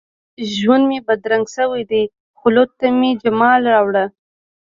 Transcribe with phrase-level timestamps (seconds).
[0.55, 2.03] ژوند مي بدرنګ شوی دي،
[2.39, 4.05] خلوت ته مي جمال راوړه